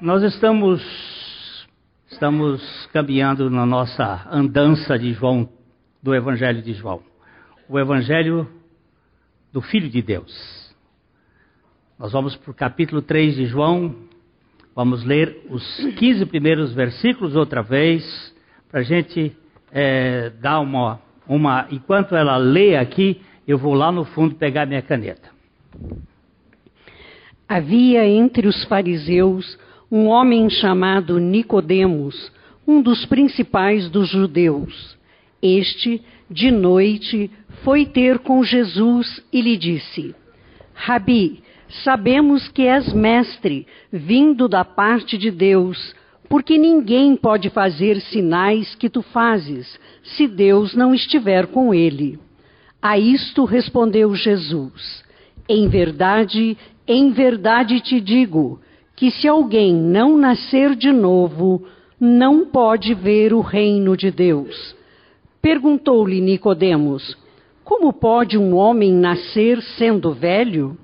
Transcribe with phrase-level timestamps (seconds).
[0.00, 0.80] Nós estamos
[2.10, 5.46] estamos caminhando na nossa andança de João,
[6.02, 7.02] do Evangelho de João,
[7.68, 8.48] o Evangelho
[9.52, 10.74] do Filho de Deus.
[11.98, 13.94] Nós vamos para o capítulo 3 de João,
[14.74, 15.62] vamos ler os
[15.98, 18.34] 15 primeiros versículos outra vez,
[18.70, 19.36] para a gente
[19.70, 20.98] é, dar uma,
[21.28, 21.66] uma.
[21.70, 25.28] Enquanto ela lê aqui, eu vou lá no fundo pegar minha caneta.
[27.46, 29.58] Havia entre os fariseus
[29.90, 32.30] um homem chamado Nicodemos,
[32.66, 34.96] um dos principais dos judeus.
[35.42, 36.00] Este,
[36.30, 37.30] de noite,
[37.64, 40.14] foi ter com Jesus e lhe disse:
[40.74, 41.42] Rabi,
[41.82, 45.94] sabemos que és mestre, vindo da parte de Deus,
[46.28, 52.18] porque ninguém pode fazer sinais que tu fazes, se Deus não estiver com ele.
[52.80, 55.02] A isto respondeu Jesus:
[55.48, 58.60] Em verdade, em verdade te digo,
[59.00, 61.66] que se alguém não nascer de novo,
[61.98, 64.76] não pode ver o reino de Deus.
[65.40, 67.16] Perguntou-lhe Nicodemos:
[67.64, 70.76] Como pode um homem nascer sendo velho?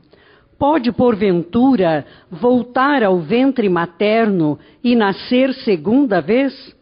[0.59, 6.75] Pode porventura voltar ao ventre materno e nascer segunda vez?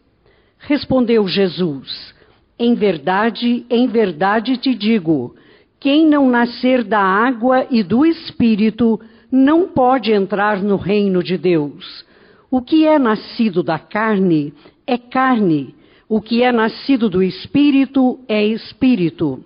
[0.57, 2.15] Respondeu Jesus:
[2.57, 5.35] Em verdade, em verdade te digo,
[5.81, 9.01] quem não nascer da água e do espírito
[9.35, 12.05] não pode entrar no reino de Deus.
[12.49, 14.53] O que é nascido da carne
[14.87, 15.75] é carne,
[16.07, 19.43] o que é nascido do espírito é espírito.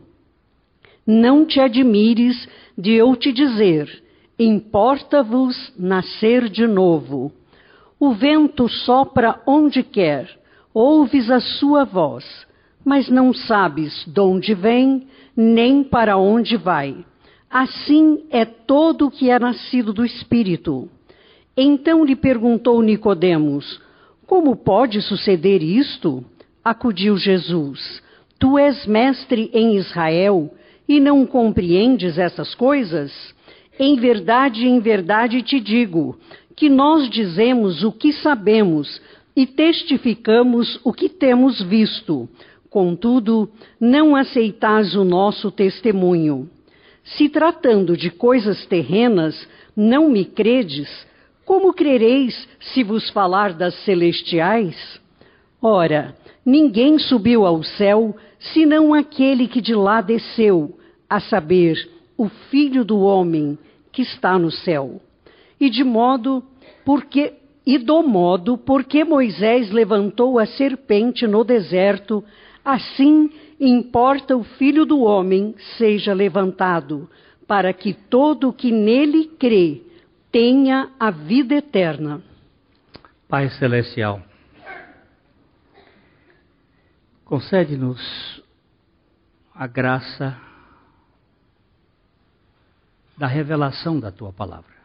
[1.08, 4.04] Não te admires de eu te dizer:
[4.38, 7.32] importa-vos nascer de novo.
[8.00, 10.30] O vento sopra onde quer,
[10.72, 12.46] ouves a sua voz,
[12.86, 16.96] mas não sabes de onde vem nem para onde vai.
[17.50, 20.88] Assim é todo o que é nascido do Espírito.
[21.58, 23.82] Então lhe perguntou Nicodemos:
[24.28, 26.24] Como pode suceder isto?
[26.64, 28.04] Acudiu Jesus:
[28.38, 30.54] Tu és mestre em Israel
[30.88, 33.12] e não compreendes essas coisas?
[33.80, 36.20] Em verdade, em verdade te digo
[36.56, 39.02] que nós dizemos o que sabemos
[39.36, 42.30] e testificamos o que temos visto.
[42.70, 43.50] Contudo,
[43.80, 46.48] não aceitais o nosso testemunho.
[47.04, 51.08] Se tratando de coisas terrenas, não me credes,
[51.46, 55.02] como crereis se vos falar das celestiais?
[55.62, 56.16] Ora,
[56.46, 60.78] ninguém subiu ao céu senão aquele que de lá desceu,
[61.10, 63.58] a saber, o Filho do homem
[63.92, 65.02] que está no céu.
[65.60, 66.44] E de modo
[66.86, 67.34] porque
[67.66, 72.24] e do modo porque Moisés levantou a serpente no deserto,
[72.64, 77.10] assim importa o Filho do Homem seja levantado,
[77.46, 79.82] para que todo o que nele crê
[80.32, 82.22] tenha a vida eterna.
[83.28, 84.22] Pai Celestial,
[87.26, 88.44] concede-nos
[89.54, 90.40] a graça
[93.18, 94.78] da revelação da tua palavra.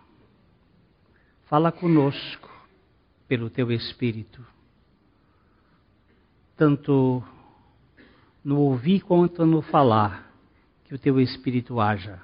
[1.46, 2.50] Fala conosco
[3.28, 4.44] pelo teu Espírito,
[6.56, 7.22] tanto
[8.44, 10.31] no ouvir quanto no falar,
[10.84, 12.21] que o teu Espírito haja,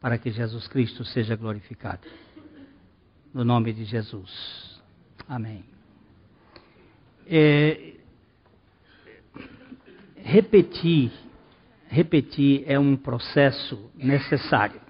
[0.00, 2.06] para que Jesus Cristo seja glorificado.
[3.32, 4.80] No nome de Jesus.
[5.28, 5.64] Amém.
[7.28, 7.94] É,
[10.16, 11.12] repetir,
[11.88, 14.80] repetir é um processo necessário.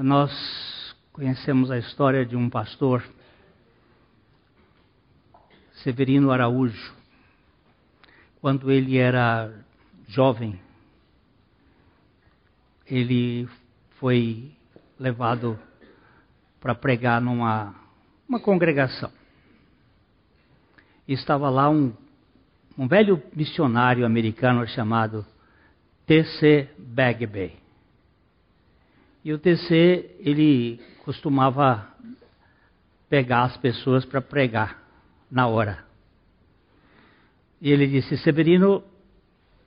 [0.00, 0.32] Nós
[1.12, 3.04] conhecemos a história de um pastor,
[5.82, 6.94] Severino Araújo,
[8.44, 9.50] quando ele era
[10.06, 10.60] jovem,
[12.86, 13.48] ele
[13.98, 14.52] foi
[14.98, 15.58] levado
[16.60, 17.74] para pregar numa
[18.28, 19.10] uma congregação.
[21.08, 21.94] E estava lá um,
[22.76, 25.24] um velho missionário americano chamado
[26.04, 26.68] T.C.
[26.76, 27.54] Bagby.
[29.24, 30.16] E o T.C.
[30.18, 31.88] ele costumava
[33.08, 34.82] pegar as pessoas para pregar
[35.30, 35.93] na hora.
[37.64, 38.84] E ele disse: Severino,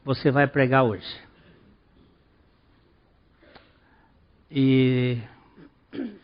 [0.05, 1.19] você vai pregar hoje.
[4.51, 5.17] E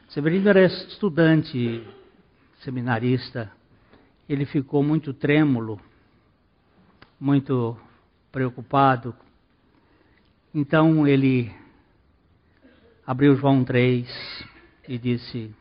[0.10, 1.84] Severino era estudante,
[2.60, 3.52] seminarista.
[4.30, 5.82] Ele ficou muito trêmulo,
[7.20, 7.76] muito
[8.32, 9.16] preocupado.
[10.54, 11.52] Então ele
[13.04, 14.08] abriu João 3
[14.88, 15.52] e disse: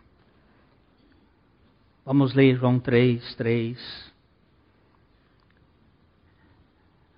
[2.04, 4.11] Vamos ler João 3, 3.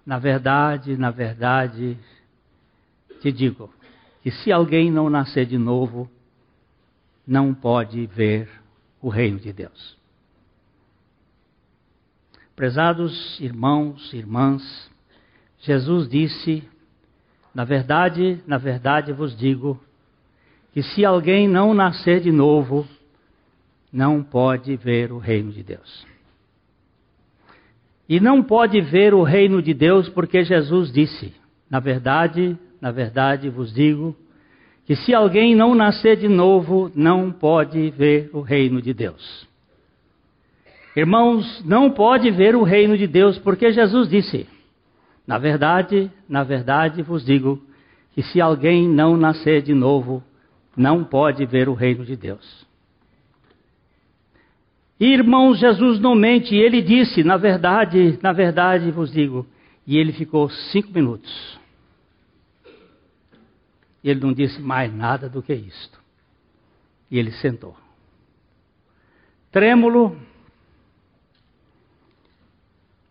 [0.05, 1.99] Na verdade, na verdade,
[3.21, 3.73] te digo
[4.23, 6.11] que se alguém não nascer de novo,
[7.27, 8.49] não pode ver
[9.01, 9.99] o reino de Deus.
[12.55, 14.91] Prezados irmãos, irmãs,
[15.59, 16.62] Jesus disse:
[17.55, 19.83] Na verdade, na verdade vos digo,
[20.73, 22.87] que se alguém não nascer de novo,
[23.93, 26.06] não pode ver o reino de Deus.
[28.09, 31.35] E não pode ver o reino de Deus porque Jesus disse:
[31.71, 34.15] Na verdade, na verdade vos digo,
[34.87, 39.49] que se alguém não nascer de novo, não pode ver o reino de Deus.
[40.95, 44.47] Irmãos, não pode ver o reino de Deus, porque Jesus disse:
[45.27, 47.61] Na verdade, na verdade vos digo,
[48.12, 50.23] que se alguém não nascer de novo,
[50.77, 52.65] não pode ver o reino de Deus.
[54.99, 59.46] Irmãos, Jesus não mente, ele disse: Na verdade, na verdade vos digo.
[59.87, 61.58] E ele ficou cinco minutos.
[64.02, 66.00] Ele não disse mais nada do que isto.
[67.11, 67.76] E ele sentou.
[69.50, 70.19] Trêmulo,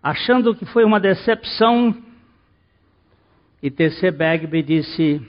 [0.01, 1.95] achando que foi uma decepção,
[3.61, 4.11] e T.C.
[4.11, 5.21] Bagby disse: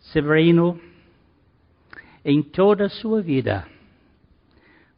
[0.00, 0.80] Severino,
[2.24, 3.66] em toda a sua vida,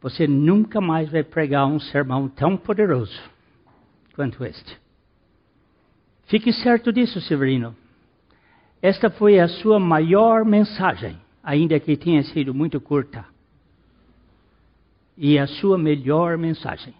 [0.02, 3.18] você nunca mais vai pregar um sermão tão poderoso
[4.14, 4.76] quanto este.
[6.24, 7.76] Fique certo disso, Severino.
[8.80, 13.24] Esta foi a sua maior mensagem, ainda que tenha sido muito curta.
[15.16, 16.94] E a sua melhor mensagem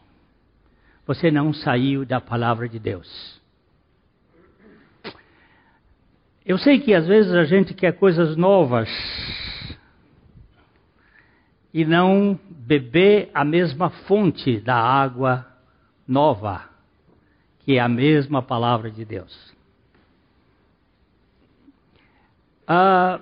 [1.07, 3.41] você não saiu da palavra de Deus.
[6.45, 8.89] Eu sei que às vezes a gente quer coisas novas
[11.73, 15.47] e não beber a mesma fonte da água
[16.07, 16.69] nova,
[17.61, 19.53] que é a mesma palavra de Deus.
[22.65, 23.21] a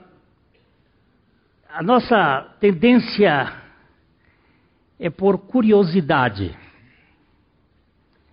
[1.83, 3.53] nossa tendência
[4.99, 6.57] é por curiosidade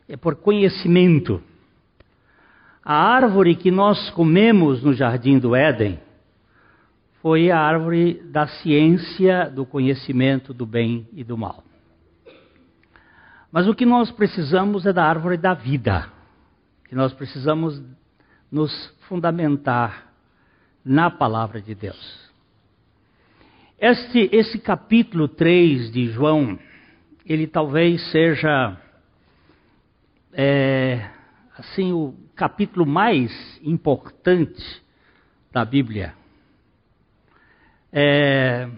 [0.08, 1.42] é por conhecimento.
[2.84, 6.00] A árvore que nós comemos no jardim do Éden
[7.28, 11.62] foi a árvore da ciência, do conhecimento do bem e do mal.
[13.52, 16.10] Mas o que nós precisamos é da árvore da vida,
[16.88, 17.84] que nós precisamos
[18.50, 18.72] nos
[19.10, 20.10] fundamentar
[20.86, 22.32] na palavra de Deus.
[23.78, 26.58] Este, esse capítulo 3 de João,
[27.26, 28.78] ele talvez seja
[30.32, 31.10] é,
[31.58, 34.64] assim, o capítulo mais importante
[35.52, 36.16] da Bíblia.
[38.00, 38.70] É,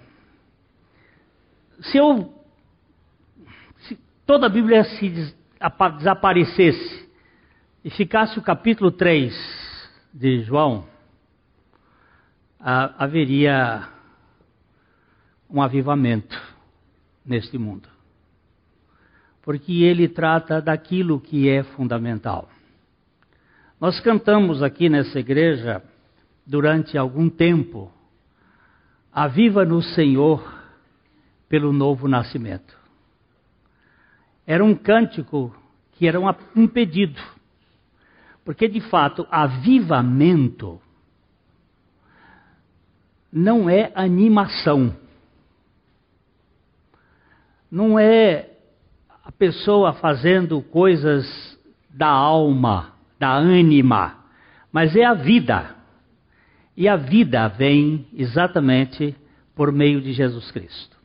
[1.81, 2.33] se eu
[3.79, 5.33] se toda a Bíblia se
[5.97, 7.09] desaparecesse
[7.83, 9.33] e ficasse o capítulo 3
[10.13, 10.87] de João,
[12.57, 13.89] haveria
[15.49, 16.41] um avivamento
[17.25, 17.89] neste mundo
[19.41, 22.47] porque ele trata daquilo que é fundamental.
[23.81, 25.81] Nós cantamos aqui nessa igreja
[26.45, 27.91] durante algum tempo,
[29.11, 30.59] Aviva no Senhor
[31.47, 32.77] pelo novo nascimento.
[34.45, 35.55] Era um cântico
[35.93, 36.19] que era
[36.55, 37.21] um pedido,
[38.45, 40.79] porque de fato, avivamento
[43.31, 44.95] não é animação,
[47.69, 48.49] não é
[49.23, 51.27] a pessoa fazendo coisas
[51.89, 54.23] da alma, da ânima,
[54.71, 55.75] mas é a vida.
[56.79, 59.13] E a vida vem exatamente
[59.53, 60.97] por meio de Jesus Cristo.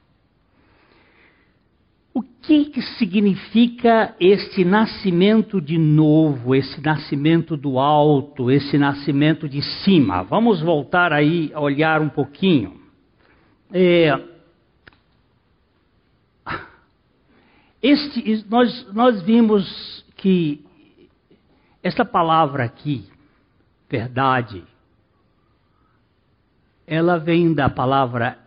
[2.14, 9.60] O que, que significa este nascimento de novo, esse nascimento do alto, esse nascimento de
[9.82, 10.22] cima?
[10.22, 12.80] Vamos voltar aí a olhar um pouquinho.
[13.72, 14.16] É,
[17.82, 20.64] Este, nós, nós vimos que
[21.82, 23.04] esta palavra aqui,
[23.90, 24.64] verdade,
[26.86, 28.38] ela vem da palavra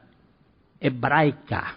[0.79, 1.75] hebraica.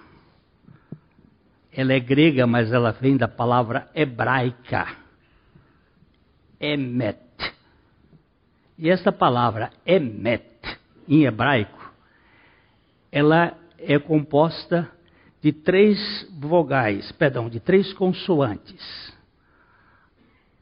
[1.73, 4.87] Ela é grega, mas ela vem da palavra hebraica.
[6.59, 7.19] Emet.
[8.77, 10.45] E essa palavra emet,
[11.09, 11.93] em hebraico,
[13.13, 14.91] ela é composta
[15.41, 15.99] de três
[16.39, 19.11] vogais, perdão, de três consoantes.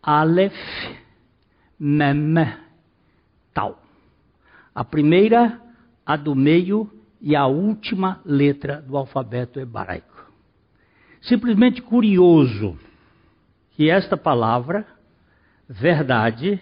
[0.02, 0.54] Aleph,
[1.78, 2.56] Mem,
[3.52, 3.82] Tal.
[4.74, 5.60] A primeira,
[6.08, 10.32] a do meio e a última letra do alfabeto hebraico.
[11.20, 12.78] Simplesmente curioso
[13.72, 14.86] que esta palavra,
[15.68, 16.58] verdade,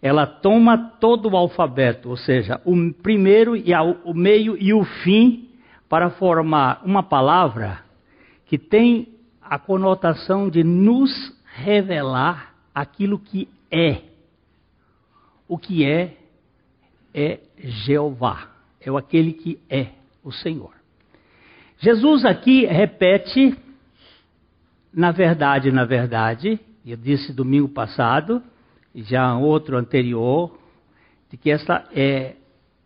[0.00, 4.84] ela toma todo o alfabeto, ou seja, o primeiro e a, o meio e o
[4.84, 5.48] fim
[5.88, 7.82] para formar uma palavra
[8.46, 11.10] que tem a conotação de nos
[11.56, 14.02] revelar aquilo que é.
[15.48, 16.16] O que é
[17.12, 18.48] é Jeová,
[18.80, 19.88] é aquele que é
[20.22, 20.72] o Senhor.
[21.78, 23.56] Jesus aqui repete,
[24.92, 28.42] na verdade, na verdade, eu disse domingo passado,
[28.94, 30.58] e já outro anterior,
[31.30, 32.34] de que essa é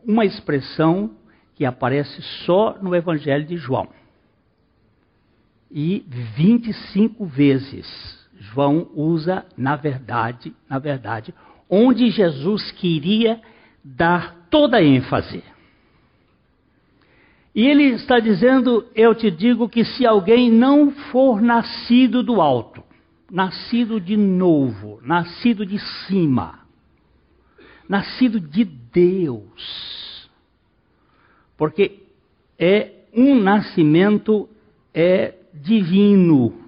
[0.05, 1.11] uma expressão
[1.55, 3.89] que aparece só no Evangelho de João.
[5.71, 6.05] E
[6.37, 11.35] 25 vezes João usa na verdade, na verdade,
[11.69, 13.41] onde Jesus queria
[13.83, 15.43] dar toda a ênfase.
[17.55, 22.83] E ele está dizendo: Eu te digo que se alguém não for nascido do alto,
[23.31, 26.61] nascido de novo, nascido de cima,
[27.89, 30.29] nascido de Deus,
[31.57, 32.03] porque
[32.59, 34.49] é um nascimento
[34.93, 36.65] é divino.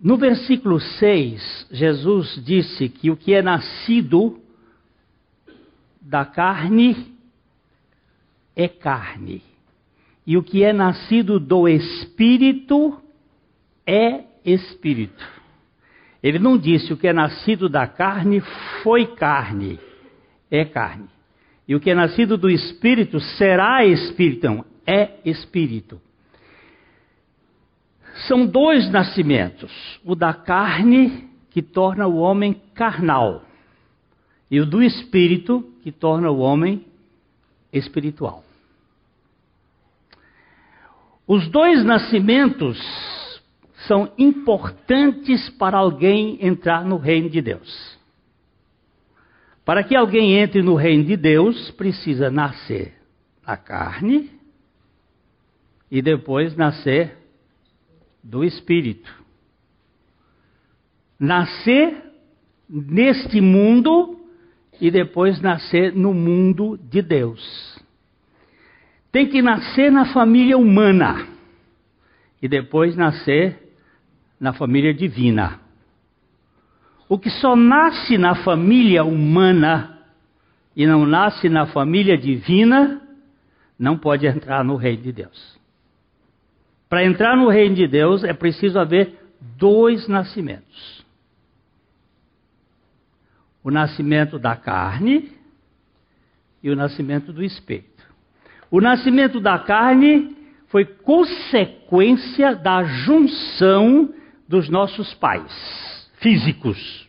[0.00, 4.40] No versículo 6, Jesus disse que o que é nascido
[6.00, 7.19] da carne
[8.54, 9.42] é carne.
[10.26, 13.00] E o que é nascido do espírito
[13.86, 15.24] é espírito.
[16.22, 18.40] Ele não disse o que é nascido da carne
[18.82, 19.78] foi carne,
[20.50, 21.08] é carne.
[21.66, 26.00] E o que é nascido do espírito será espírito, não, é espírito.
[28.26, 29.72] São dois nascimentos:
[30.04, 33.44] o da carne, que torna o homem carnal,
[34.50, 36.84] e o do espírito, que torna o homem
[37.72, 38.44] espiritual.
[41.26, 42.78] Os dois nascimentos
[43.86, 47.98] são importantes para alguém entrar no reino de Deus.
[49.64, 52.94] Para que alguém entre no reino de Deus, precisa nascer
[53.46, 54.30] da carne
[55.90, 57.16] e depois nascer
[58.22, 59.12] do espírito.
[61.18, 62.12] Nascer
[62.68, 64.19] neste mundo
[64.80, 67.78] e depois nascer no mundo de Deus.
[69.12, 71.26] Tem que nascer na família humana
[72.40, 73.74] e depois nascer
[74.38, 75.60] na família divina.
[77.08, 79.98] O que só nasce na família humana
[80.76, 83.02] e não nasce na família divina,
[83.78, 85.58] não pode entrar no reino de Deus.
[86.88, 89.18] Para entrar no reino de Deus é preciso haver
[89.58, 90.99] dois nascimentos:
[93.62, 95.32] o nascimento da carne
[96.62, 98.04] e o nascimento do espírito.
[98.70, 100.36] O nascimento da carne
[100.68, 104.14] foi consequência da junção
[104.48, 105.50] dos nossos pais
[106.20, 107.08] físicos.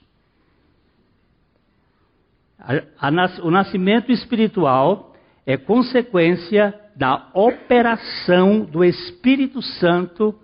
[2.60, 3.10] A, a,
[3.44, 5.16] o nascimento espiritual
[5.46, 10.38] é consequência da operação do Espírito Santo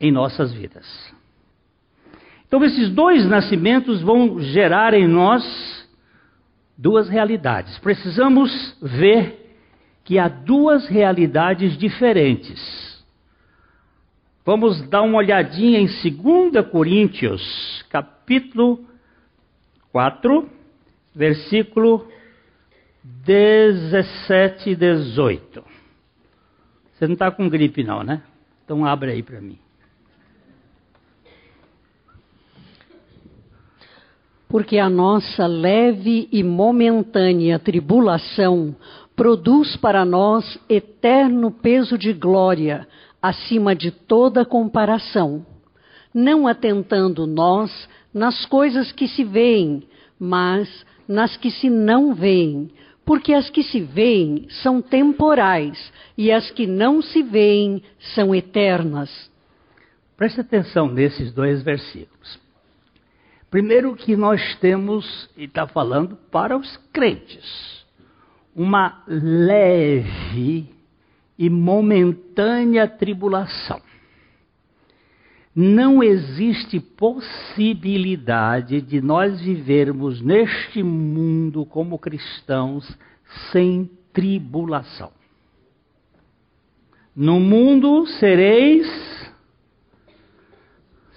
[0.00, 1.15] em nossas vidas.
[2.46, 5.44] Então, esses dois nascimentos vão gerar em nós
[6.76, 7.78] duas realidades.
[7.78, 9.56] Precisamos ver
[10.04, 12.94] que há duas realidades diferentes.
[14.44, 18.86] Vamos dar uma olhadinha em 2 Coríntios, capítulo
[19.90, 20.48] 4,
[21.12, 22.06] versículo
[23.02, 25.64] 17 e 18.
[26.92, 28.22] Você não está com gripe, não, né?
[28.64, 29.58] Então abre aí para mim.
[34.56, 38.74] Porque a nossa leve e momentânea tribulação
[39.14, 42.88] produz para nós eterno peso de glória,
[43.20, 45.44] acima de toda comparação,
[46.14, 49.82] não atentando nós nas coisas que se veem,
[50.18, 52.70] mas nas que se não veem,
[53.04, 57.82] porque as que se veem são temporais e as que não se veem
[58.14, 59.30] são eternas.
[60.16, 62.45] Preste atenção nesses dois versículos.
[63.50, 67.84] Primeiro que nós temos, e está falando para os crentes
[68.54, 70.74] uma leve
[71.38, 73.80] e momentânea tribulação.
[75.54, 82.98] Não existe possibilidade de nós vivermos neste mundo como cristãos
[83.52, 85.12] sem tribulação.
[87.14, 88.86] No mundo sereis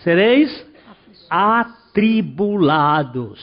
[0.04, 0.66] sereis
[1.90, 3.40] atribulados.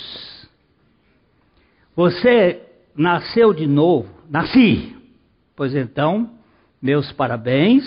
[1.94, 2.62] Você
[2.94, 4.94] nasceu de novo, nasci.
[5.54, 6.30] Pois então,
[6.80, 7.84] meus parabéns,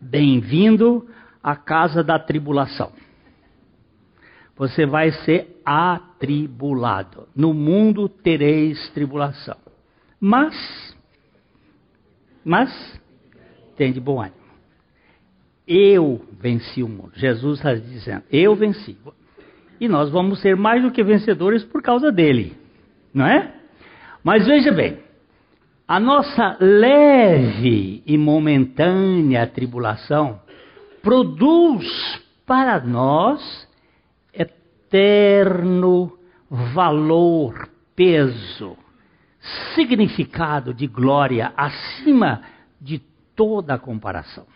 [0.00, 1.08] bem-vindo
[1.42, 2.92] à casa da tribulação.
[4.56, 7.28] Você vai ser atribulado.
[7.34, 9.56] No mundo tereis tribulação.
[10.20, 10.96] Mas,
[12.44, 13.00] mas,
[13.76, 14.44] tem de bom ânimo.
[15.66, 17.12] Eu venci o mundo.
[17.16, 18.96] Jesus está dizendo, eu venci.
[19.84, 22.56] E nós vamos ser mais do que vencedores por causa dele.
[23.12, 23.52] Não é?
[24.22, 24.98] Mas veja bem,
[25.86, 30.40] a nossa leve e momentânea tribulação
[31.02, 31.86] produz
[32.46, 33.68] para nós
[34.32, 38.78] eterno valor, peso,
[39.74, 42.40] significado de glória acima
[42.80, 43.02] de
[43.36, 44.46] toda comparação.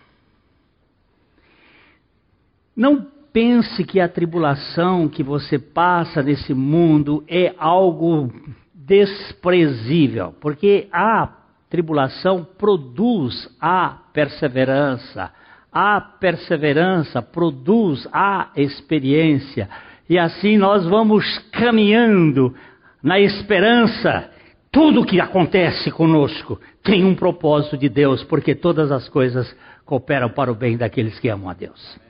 [2.75, 8.33] Não pense que a tribulação que você passa nesse mundo é algo
[8.75, 11.29] desprezível, porque a
[11.69, 15.31] tribulação produz a perseverança,
[15.73, 19.69] a perseverança produz a experiência,
[20.09, 22.55] e assim nós vamos caminhando
[23.03, 24.31] na esperança.
[24.71, 29.55] Tudo que acontece conosco tem um propósito de Deus, porque todas as coisas
[29.85, 32.08] cooperam para o bem daqueles que amam a Deus.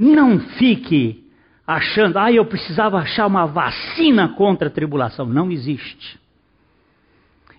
[0.00, 1.30] Não fique
[1.66, 5.26] achando, ah, eu precisava achar uma vacina contra a tribulação.
[5.26, 6.18] Não existe.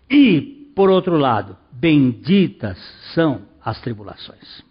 [0.10, 2.79] E, por outro lado, benditas
[3.13, 4.63] são as tribulações.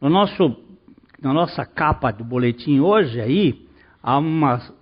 [0.00, 0.56] No nosso,
[1.20, 3.68] na nossa capa do boletim hoje aí,
[4.02, 4.72] há umas,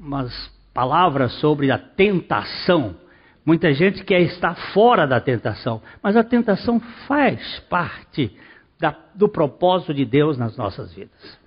[0.00, 2.96] umas palavras sobre a tentação.
[3.44, 8.34] Muita gente quer estar fora da tentação, mas a tentação faz parte
[8.80, 11.45] da, do propósito de Deus nas nossas vidas.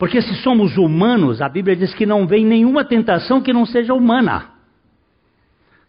[0.00, 3.92] Porque se somos humanos, a Bíblia diz que não vem nenhuma tentação que não seja
[3.92, 4.46] humana.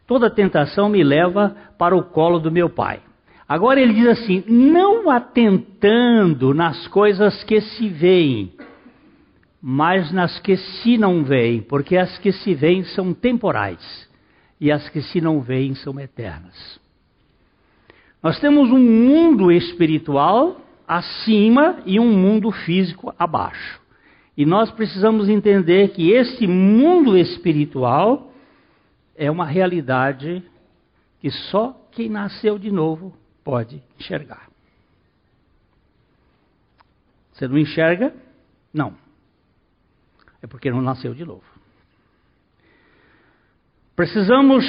[0.06, 3.00] Toda tentação me leva para o colo do meu pai.
[3.48, 8.52] Agora ele diz assim: não atentando nas coisas que se veem,
[9.62, 14.10] mas nas que se não veem, porque as que se veem são temporais
[14.60, 16.82] e as que se não veem são eternas.
[18.22, 23.81] Nós temos um mundo espiritual acima e um mundo físico abaixo.
[24.36, 28.32] E nós precisamos entender que esse mundo espiritual
[29.16, 30.44] é uma realidade
[31.20, 34.50] que só quem nasceu de novo pode enxergar.
[37.34, 38.14] Você não enxerga?
[38.74, 38.96] Não.
[40.42, 41.44] É porque não nasceu de novo.
[43.96, 44.66] Precisamos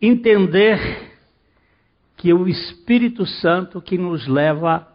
[0.00, 1.12] entender
[2.16, 4.88] que o Espírito Santo que nos leva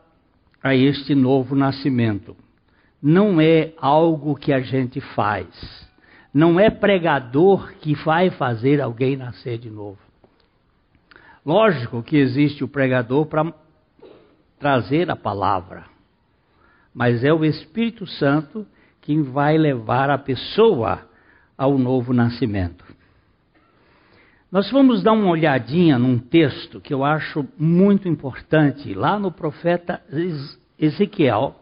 [0.64, 2.36] a este novo nascimento
[3.02, 5.48] não é algo que a gente faz.
[6.34, 10.00] Não é pregador que vai fazer alguém nascer de novo.
[11.46, 13.52] Lógico que existe o pregador para
[14.60, 15.86] trazer a palavra,
[16.94, 18.66] mas é o Espírito Santo
[19.02, 21.02] quem vai levar a pessoa
[21.58, 22.86] ao novo nascimento.
[24.52, 30.02] Nós vamos dar uma olhadinha num texto que eu acho muito importante, lá no profeta
[30.78, 31.56] Ezequiel,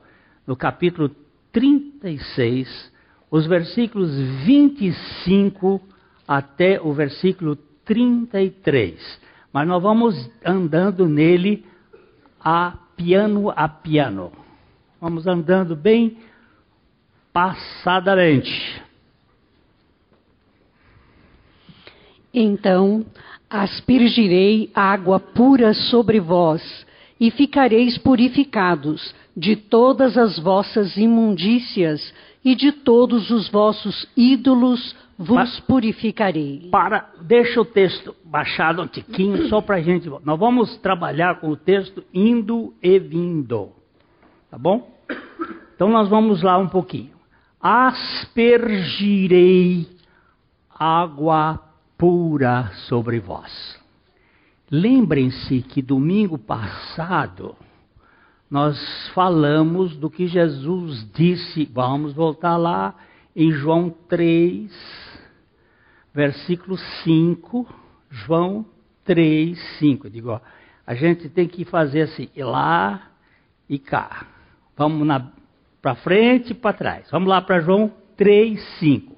[0.45, 1.09] no capítulo
[1.51, 2.91] 36,
[3.31, 4.11] os versículos
[4.45, 5.81] 25
[6.27, 9.19] até o versículo 33.
[9.51, 11.65] Mas nós vamos andando nele
[12.39, 14.31] a piano a piano.
[15.01, 16.17] Vamos andando bem
[17.33, 18.81] passadamente.
[22.33, 23.05] Então
[23.49, 26.85] aspergirei água pura sobre vós,
[27.19, 35.35] e ficareis purificados de todas as vossas imundícias e de todos os vossos ídolos vos
[35.35, 36.67] Mas, purificarei.
[36.69, 40.09] Para, deixa o texto baixado um tiquinho só para a gente.
[40.09, 43.69] Nós vamos trabalhar com o texto indo e vindo,
[44.51, 44.91] tá bom?
[45.73, 47.11] Então nós vamos lá um pouquinho.
[47.61, 48.77] Aspergirei
[50.69, 51.63] água
[51.97, 53.79] pura sobre vós.
[54.69, 57.55] Lembrem-se que domingo passado
[58.49, 61.69] nós falamos do que Jesus disse.
[61.71, 62.95] Vamos voltar lá
[63.35, 64.71] em João 3,
[66.13, 67.67] versículo 5.
[68.09, 68.65] João
[69.05, 70.07] 3, 5.
[70.07, 70.39] Eu digo, ó,
[70.85, 73.11] a gente tem que fazer assim, ir lá
[73.69, 74.25] e cá.
[74.75, 75.07] Vamos
[75.81, 77.07] para frente e para trás.
[77.11, 79.15] Vamos lá para João 3, 5.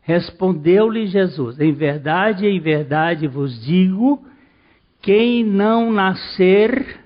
[0.00, 4.24] Respondeu-lhe Jesus: Em verdade, em verdade vos digo,
[5.02, 7.03] quem não nascer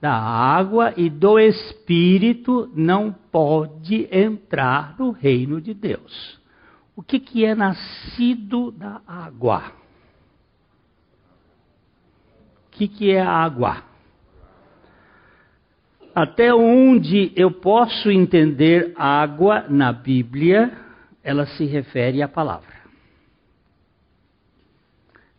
[0.00, 6.38] da água e do Espírito não pode entrar no reino de Deus.
[6.94, 9.72] O que, que é nascido da água?
[12.66, 13.82] O que, que é água?
[16.14, 20.76] Até onde eu posso entender água na Bíblia,
[21.22, 22.78] ela se refere à palavra.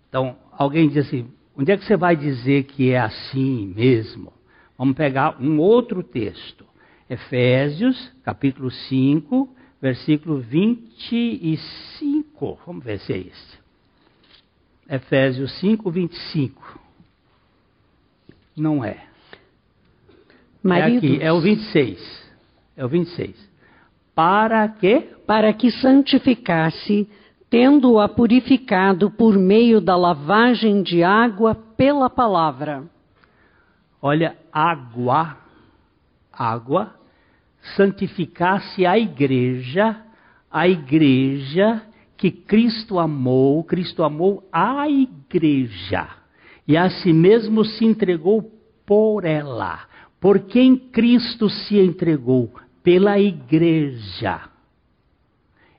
[0.07, 4.38] Então, alguém diz assim: Onde é que você vai dizer que é assim mesmo?
[4.79, 6.65] Vamos pegar um outro texto.
[7.09, 9.49] Efésios, capítulo 5,
[9.81, 12.57] versículo 25.
[12.65, 13.59] Vamos ver se é esse.
[14.89, 16.79] Efésios 5, 25.
[18.55, 19.03] Não é.
[20.63, 22.31] Maridos, É aqui, é o 26.
[22.77, 23.35] É o 26.
[24.15, 25.01] Para que?
[25.27, 27.05] para que santificasse,
[27.49, 32.87] tendo-a purificado por meio da lavagem de água pela palavra.
[34.01, 35.37] Olha, água,
[36.31, 36.95] água,
[37.75, 40.01] santificasse a igreja,
[40.49, 41.83] a igreja
[42.15, 46.19] que Cristo amou, Cristo amou a igreja
[46.69, 48.43] e a si mesmo se entregou
[48.85, 49.87] por ela.
[50.19, 52.53] Por quem Cristo se entregou?
[52.83, 54.41] Pela igreja.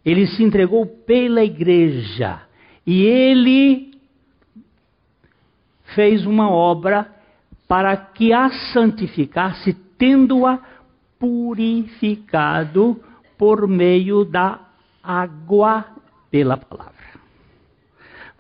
[0.05, 2.43] Ele se entregou pela igreja.
[2.85, 3.93] E ele
[5.95, 7.20] fez uma obra
[7.71, 10.59] para que a santificasse, tendo-a
[11.21, 13.01] purificado
[13.39, 14.59] por meio da
[15.01, 15.87] água
[16.33, 16.93] pela palavra.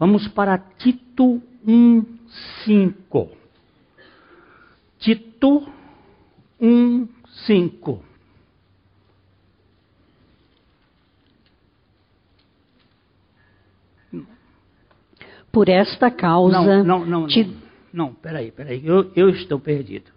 [0.00, 3.28] Vamos para Tito 1:5.
[4.98, 5.68] Tito
[6.60, 8.00] 1:5.
[15.52, 16.82] Por esta causa.
[16.82, 20.10] Não, não, não, te- não, peraí, peraí, eu, eu estou perdido.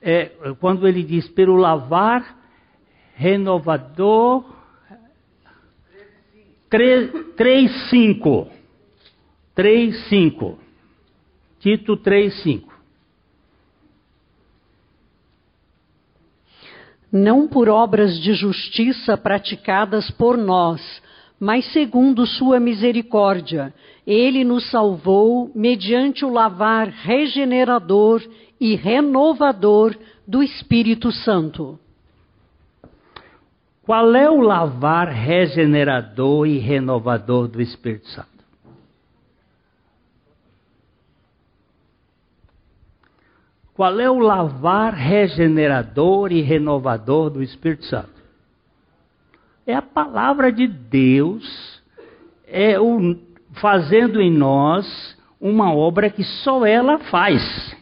[0.00, 0.26] É,
[0.60, 2.36] quando ele diz, pelo lavar
[3.14, 4.44] renovador,
[6.70, 8.48] 3,5.
[9.56, 10.56] 3,5.
[11.58, 12.78] Tito 3,5.
[17.12, 20.80] não por obras de justiça praticadas por nós,
[21.38, 23.72] mas segundo sua misericórdia.
[24.06, 28.22] Ele nos salvou mediante o lavar regenerador
[28.60, 29.94] e renovador
[30.26, 31.78] do Espírito Santo.
[33.82, 38.38] Qual é o lavar regenerador e renovador do Espírito Santo?
[43.74, 48.17] Qual é o lavar regenerador e renovador do Espírito Santo?
[49.68, 51.82] É a palavra de Deus,
[52.46, 53.18] é o
[53.60, 57.76] fazendo em nós uma obra que só ela faz.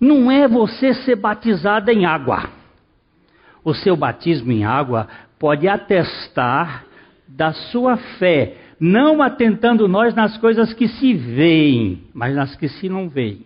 [0.00, 2.48] Não é você ser batizado em água.
[3.62, 5.06] O seu batismo em água
[5.38, 6.86] pode atestar
[7.28, 12.88] da sua fé, não atentando nós nas coisas que se veem, mas nas que se
[12.88, 13.44] não veem.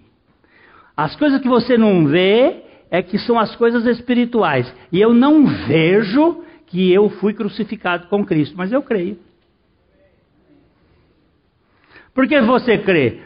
[0.97, 4.73] As coisas que você não vê é que são as coisas espirituais.
[4.91, 9.19] E eu não vejo que eu fui crucificado com Cristo, mas eu creio.
[12.15, 13.23] Por que você crê?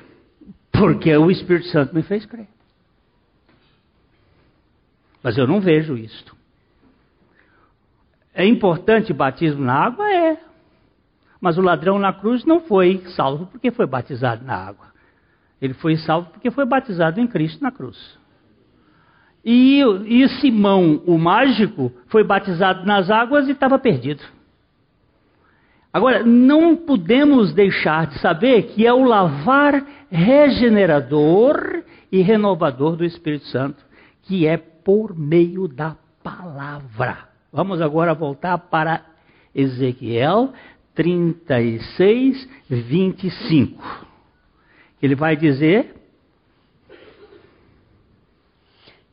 [0.70, 2.48] Porque o Espírito Santo me fez crer.
[5.22, 6.36] Mas eu não vejo isto.
[8.34, 10.10] É importante batismo na água?
[10.10, 10.38] É.
[11.40, 14.86] Mas o ladrão na cruz não foi salvo porque foi batizado na água.
[15.60, 18.18] Ele foi salvo porque foi batizado em Cristo na cruz.
[19.44, 24.22] E, e Simão, o mágico, foi batizado nas águas e estava perdido.
[25.92, 33.46] Agora, não podemos deixar de saber que é o lavar regenerador e renovador do Espírito
[33.46, 33.84] Santo,
[34.22, 37.28] que é por meio da palavra.
[37.52, 39.04] Vamos agora voltar para
[39.54, 40.52] Ezequiel
[40.94, 44.06] 36, 25.
[45.02, 45.94] Ele vai dizer: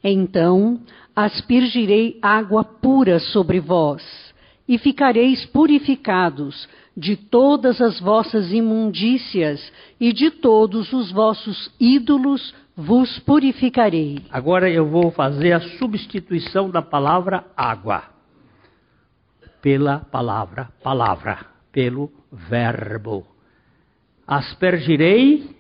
[0.04, 0.80] Então
[1.16, 4.04] aspergirei água pura sobre vós,
[4.68, 13.20] e ficareis purificados de todas as vossas imundícias e de todos os vossos ídolos vos
[13.20, 14.20] purificarei.
[14.30, 18.04] Agora eu vou fazer a substituição da palavra água
[19.62, 23.26] pela palavra palavra, pelo verbo.
[24.26, 25.58] Aspergirei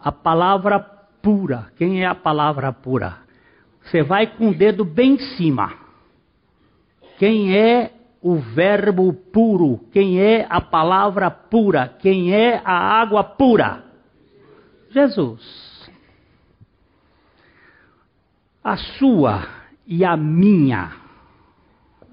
[0.00, 0.80] a palavra
[1.22, 1.72] pura.
[1.76, 3.18] Quem é a palavra pura?
[3.84, 5.72] Você vai com o dedo bem em cima.
[7.18, 9.80] Quem é o verbo puro?
[9.92, 11.88] Quem é a palavra pura?
[11.88, 13.84] Quem é a água pura?
[14.90, 15.90] Jesus.
[18.62, 19.46] A sua
[19.86, 20.92] e a minha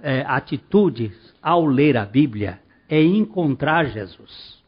[0.02, 4.60] é, atitude ao ler a Bíblia é encontrar Jesus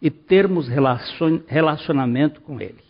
[0.00, 2.85] e termos relacion, relacionamento com Ele.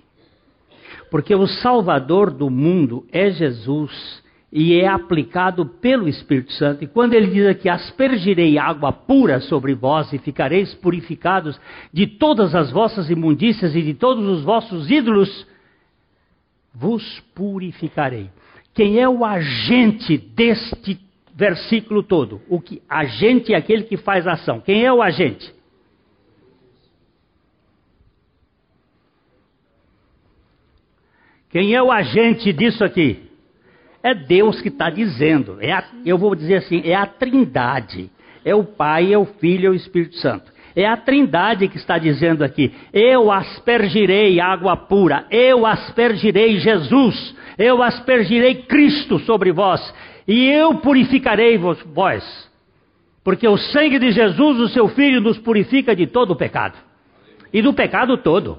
[1.11, 6.85] Porque o Salvador do mundo é Jesus e é aplicado pelo Espírito Santo.
[6.85, 11.61] E quando ele diz aqui: Aspergirei água pura sobre vós e ficareis purificados
[11.92, 15.47] de todas as vossas imundícias e de todos os vossos ídolos,
[16.75, 18.31] vos purificarei.
[18.75, 21.01] Quem é o agente deste
[21.35, 22.40] versículo todo?
[22.49, 24.61] O que agente é aquele que faz ação.
[24.61, 25.56] Quem é o agente?
[31.51, 33.23] Quem é o agente disso aqui?
[34.03, 35.59] É Deus que está dizendo.
[35.61, 38.11] É a, eu vou dizer assim: é a Trindade.
[38.45, 40.53] É o Pai, é o Filho, é o Espírito Santo.
[40.77, 47.83] É a Trindade que está dizendo aqui: Eu aspergirei água pura, eu aspergirei Jesus, eu
[47.83, 49.93] aspergirei Cristo sobre vós,
[50.29, 52.51] e eu purificarei vós.
[53.25, 56.79] Porque o sangue de Jesus, o seu Filho, nos purifica de todo o pecado
[57.53, 58.59] e do pecado todo.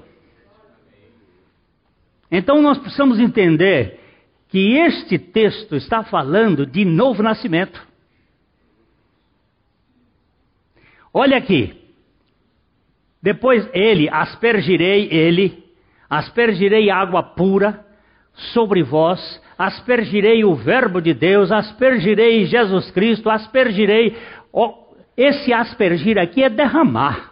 [2.30, 4.00] Então nós precisamos entender
[4.48, 7.86] que este texto está falando de novo nascimento.
[11.12, 11.74] Olha aqui.
[13.22, 15.64] Depois ele, aspergirei ele,
[16.08, 17.84] aspergirei água pura
[18.52, 24.16] sobre vós, aspergirei o Verbo de Deus, aspergirei Jesus Cristo, aspergirei.
[24.52, 27.27] Oh, esse aspergir aqui é derramar.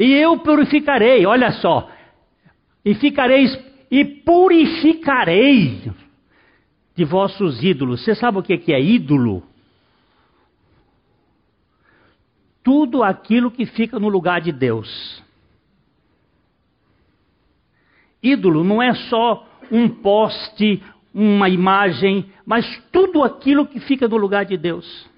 [0.00, 1.90] E eu purificarei, olha só,
[2.82, 3.54] e ficareis
[3.90, 5.92] e purificarei
[6.94, 8.02] de vossos ídolos.
[8.02, 9.42] Você sabe o que é ídolo?
[12.64, 15.22] Tudo aquilo que fica no lugar de Deus.
[18.22, 20.82] Ídolo não é só um poste,
[21.12, 25.09] uma imagem, mas tudo aquilo que fica no lugar de Deus.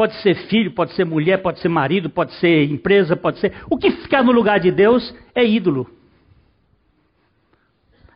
[0.00, 3.52] Pode ser filho, pode ser mulher, pode ser marido, pode ser empresa, pode ser.
[3.68, 5.86] O que ficar no lugar de Deus é ídolo.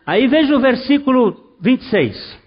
[0.07, 2.41] Aí veja o versículo 26.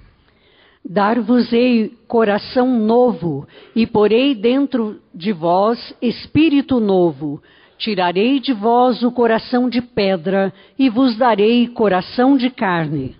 [0.83, 7.39] Dar-vos-ei coração novo, e porei dentro de vós espírito novo.
[7.77, 13.15] Tirarei de vós o coração de pedra, e vos darei coração de carne.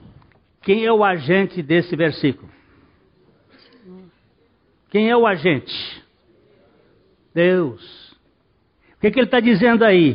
[0.64, 2.50] Quem é o agente desse versículo?
[4.90, 6.07] Quem é o agente?
[7.38, 8.18] Deus.
[8.98, 10.14] O que, que ele está dizendo aí?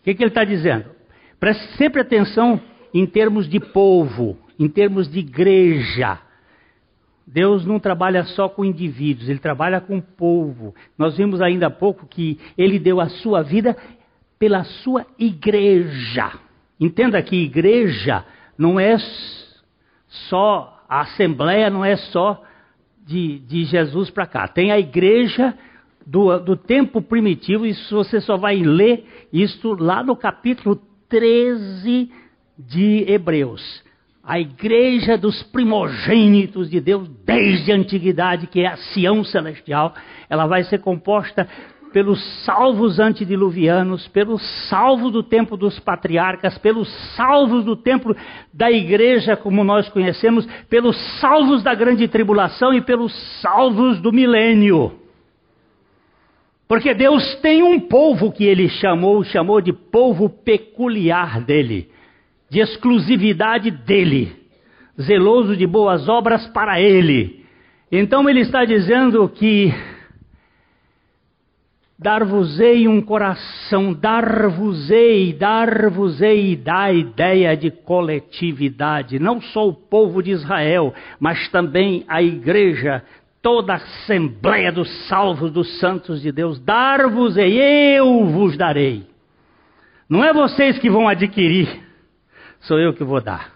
[0.00, 0.90] O que, que ele está dizendo?
[1.40, 2.60] Preste sempre atenção
[2.92, 6.18] em termos de povo, em termos de igreja.
[7.26, 10.74] Deus não trabalha só com indivíduos, ele trabalha com o povo.
[10.98, 13.74] Nós vimos ainda há pouco que ele deu a sua vida
[14.38, 16.30] pela sua igreja.
[16.78, 18.22] Entenda que igreja
[18.58, 18.98] não é
[20.28, 22.44] só, a assembleia não é só
[23.08, 24.46] de, de Jesus para cá.
[24.46, 25.54] Tem a igreja
[26.06, 32.10] do, do tempo primitivo, isso você só vai ler isso lá no capítulo 13
[32.58, 33.82] de Hebreus.
[34.22, 39.94] A igreja dos primogênitos de Deus desde a antiguidade, que é a Sião celestial,
[40.28, 41.48] ela vai ser composta
[41.92, 48.14] pelos salvos antediluvianos, pelos salvos do tempo dos patriarcas, pelos salvos do tempo
[48.52, 54.92] da igreja como nós conhecemos, pelos salvos da grande tribulação e pelos salvos do milênio.
[56.68, 61.88] Porque Deus tem um povo que ele chamou, chamou de povo peculiar dele,
[62.50, 64.36] de exclusividade dele,
[65.00, 67.44] zeloso de boas obras para ele.
[67.90, 69.72] Então ele está dizendo que
[71.98, 80.30] dar-vos-ei um coração, dar-vos-ei, dar-vos-ei dá a ideia de coletividade, não só o povo de
[80.30, 83.02] Israel, mas também a igreja
[83.42, 87.58] toda a assembleia dos salvos, dos santos de Deus, dar-vos-ei,
[87.98, 89.04] eu vos darei.
[90.08, 91.68] Não é vocês que vão adquirir,
[92.60, 93.52] sou eu que vou dar.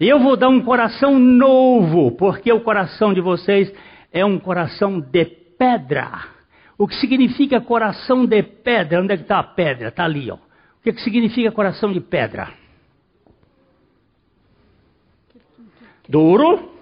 [0.00, 3.72] Eu vou dar um coração novo, porque o coração de vocês
[4.10, 6.41] é um coração de pedra.
[6.78, 9.00] O que significa coração de pedra?
[9.00, 9.88] Onde é que está a pedra?
[9.88, 10.34] Está ali, ó.
[10.34, 12.52] O que, que significa coração de pedra?
[16.08, 16.72] Duro,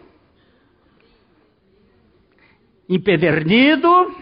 [2.88, 4.16] empedernido,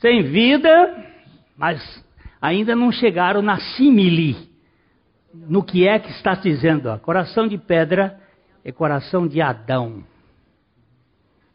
[0.00, 1.06] sem vida,
[1.56, 1.80] mas
[2.40, 4.36] ainda não chegaram na simile,
[5.32, 6.86] no que é que está dizendo.
[6.88, 8.18] Ó, coração de pedra
[8.64, 10.02] é coração de Adão.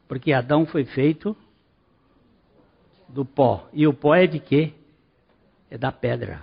[0.08, 1.36] Porque Adão foi feito
[3.10, 3.68] do pó.
[3.74, 4.74] E o pó é de quê?
[5.70, 6.42] É da pedra.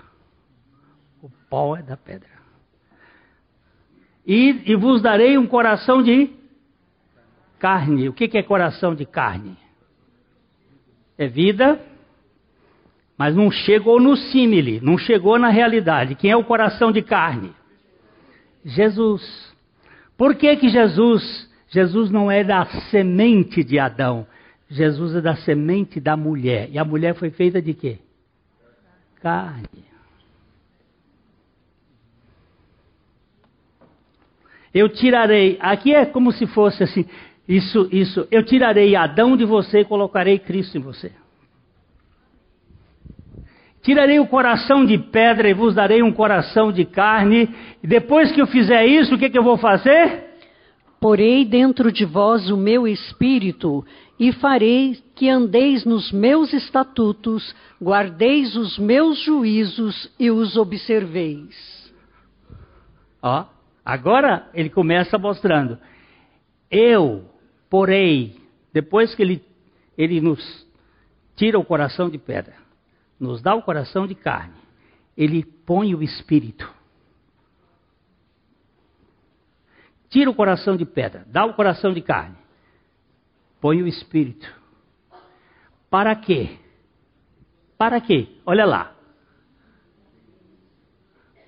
[1.22, 2.28] O pó é da pedra.
[4.26, 6.30] E, e vos darei um coração de
[7.58, 8.08] carne.
[8.08, 9.56] O que, que é coração de carne?
[11.16, 11.80] É vida,
[13.16, 16.16] Mas não chegou no símile, não chegou na realidade.
[16.16, 17.52] Quem é o coração de carne?
[18.64, 19.54] Jesus.
[20.16, 24.26] Por que que Jesus, Jesus não é da semente de Adão?
[24.68, 26.68] Jesus é da semente da mulher.
[26.70, 27.98] E a mulher foi feita de quê?
[29.20, 29.84] Carne.
[34.72, 37.06] Eu tirarei, aqui é como se fosse assim,
[37.46, 41.12] isso, isso, eu tirarei Adão de você e colocarei Cristo em você.
[43.82, 47.54] Tirarei o coração de pedra e vos darei um coração de carne.
[47.82, 50.24] E depois que eu fizer isso, o que, que eu vou fazer?
[50.98, 53.84] Porei dentro de vós o meu espírito
[54.18, 61.92] e farei que andeis nos meus estatutos, guardeis os meus juízos e os observeis.
[63.20, 63.46] Ó,
[63.84, 65.78] agora ele começa mostrando.
[66.70, 67.28] Eu
[67.68, 68.36] porei,
[68.72, 69.44] depois que ele,
[69.98, 70.66] ele nos
[71.34, 72.54] tira o coração de pedra,
[73.18, 74.54] nos dá o coração de carne,
[75.16, 76.72] ele põe o espírito.
[80.08, 82.36] Tira o coração de pedra, dá o coração de carne,
[83.64, 84.46] põe o espírito.
[85.88, 86.58] Para quê?
[87.78, 88.28] Para quê?
[88.44, 88.94] Olha lá.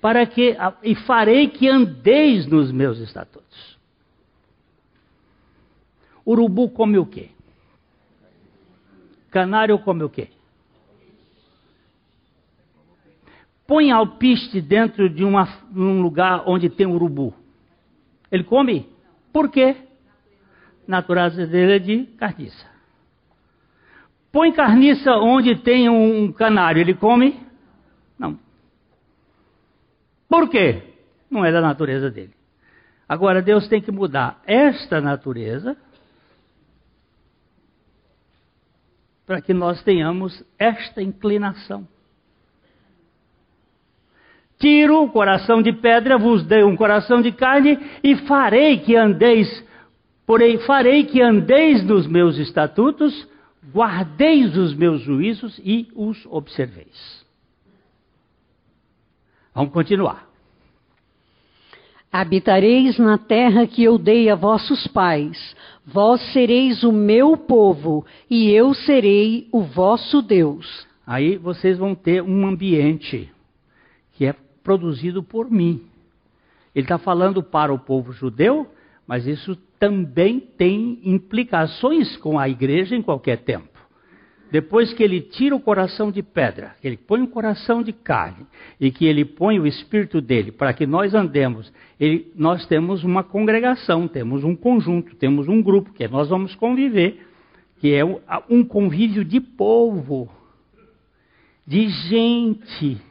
[0.01, 3.77] Para que e farei que andeis nos meus estatutos.
[6.25, 7.29] Urubu come o quê?
[9.29, 10.29] Canário come o quê?
[13.67, 17.31] põe alpiste dentro de uma, um lugar onde tem urubu.
[18.31, 18.89] Ele come?
[19.31, 19.86] Por quê?
[20.87, 22.65] Natureza dele é de carniça.
[24.31, 27.39] Põe carniça onde tem um canário, ele come?
[28.17, 28.39] Não.
[30.29, 30.83] Por quê?
[31.29, 32.33] Não é da natureza dele.
[33.07, 35.77] Agora Deus tem que mudar esta natureza
[39.25, 41.85] para que nós tenhamos esta inclinação.
[44.57, 49.47] Tiro o coração de pedra, vos dei um coração de carne, e farei que andeis,
[50.27, 53.25] porém farei que andeis nos meus estatutos,
[53.73, 57.25] guardeis os meus juízos e os observeis.
[59.55, 60.27] Vamos continuar.
[62.11, 68.51] Habitareis na terra que eu dei a vossos pais, vós sereis o meu povo, e
[68.51, 70.85] eu serei o vosso Deus.
[71.05, 73.31] Aí vocês vão ter um ambiente
[74.13, 75.81] que é produzido por mim.
[76.75, 78.67] Ele está falando para o povo judeu,
[79.07, 83.77] mas isso também tem implicações com a igreja em qualquer tempo.
[84.49, 88.45] Depois que ele tira o coração de pedra, que ele põe o coração de carne
[88.79, 93.23] e que ele põe o espírito dele para que nós andemos, ele, nós temos uma
[93.23, 97.27] congregação, temos um conjunto, temos um grupo que nós vamos conviver,
[97.79, 98.05] que é
[98.49, 100.29] um convívio de povo,
[101.65, 103.01] de gente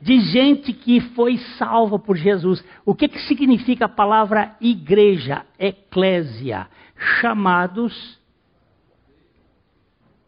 [0.00, 2.64] de gente que foi salva por Jesus.
[2.84, 6.68] O que, que significa a palavra igreja, eclésia?
[7.20, 8.18] Chamados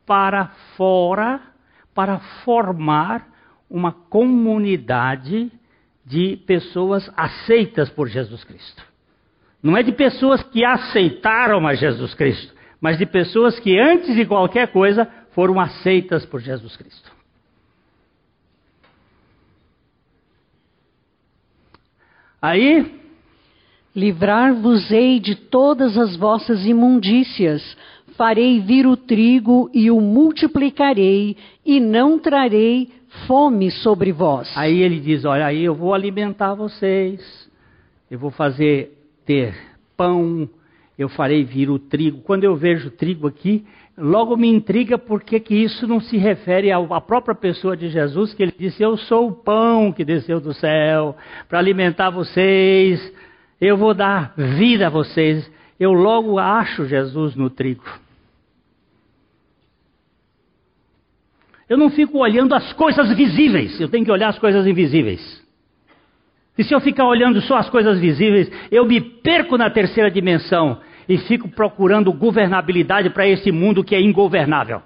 [0.07, 1.40] para fora,
[1.94, 3.28] para formar
[3.68, 5.52] uma comunidade
[6.04, 8.83] de pessoas aceitas por Jesus Cristo.
[9.62, 14.24] Não é de pessoas que aceitaram a Jesus Cristo, mas de pessoas que antes de
[14.24, 17.17] qualquer coisa foram aceitas por Jesus Cristo.
[22.40, 22.87] Aí,
[23.94, 27.77] livrar-vos-ei de todas as vossas imundícias,
[28.16, 32.90] farei vir o trigo e o multiplicarei, e não trarei
[33.27, 34.51] fome sobre vós.
[34.57, 37.48] Aí ele diz: Olha, aí eu vou alimentar vocês,
[38.11, 38.92] eu vou fazer
[39.24, 39.55] ter
[39.96, 40.48] pão,
[40.98, 42.20] eu farei vir o trigo.
[42.20, 43.64] Quando eu vejo trigo aqui,
[43.99, 48.43] logo me intriga porque que isso não se refere à própria pessoa de Jesus, que
[48.43, 51.17] ele disse: Eu sou o pão que desceu do céu
[51.49, 53.13] para alimentar vocês,
[53.61, 55.51] eu vou dar vida a vocês.
[55.79, 57.85] Eu logo acho Jesus no trigo.
[61.69, 65.46] Eu não fico olhando as coisas visíveis, eu tenho que olhar as coisas invisíveis.
[66.57, 70.81] E se eu ficar olhando só as coisas visíveis, eu me perco na terceira dimensão
[71.09, 74.83] e fico procurando governabilidade para esse mundo que é ingovernável.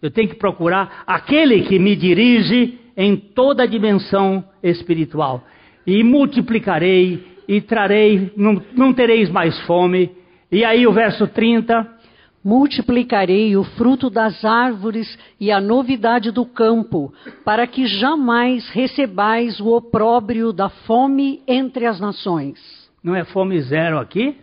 [0.00, 5.44] Eu tenho que procurar aquele que me dirige em toda a dimensão espiritual.
[5.86, 10.10] E multiplicarei e trarei, não, não tereis mais fome.
[10.50, 11.98] E aí o verso 30.
[12.42, 17.12] Multiplicarei o fruto das árvores e a novidade do campo,
[17.44, 22.58] para que jamais recebais o opróbrio da fome entre as nações.
[23.04, 24.36] Não é fome zero aqui?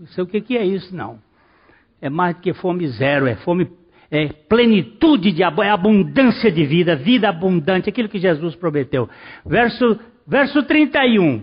[0.00, 1.18] Não sei o que, que é isso, não.
[2.00, 3.70] É mais do que fome zero, é fome,
[4.10, 9.10] é plenitude de é abundância de vida, vida abundante, aquilo que Jesus prometeu.
[9.44, 11.42] Verso, verso 31.